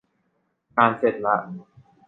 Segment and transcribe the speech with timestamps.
[0.75, 1.35] งานเสร็จละ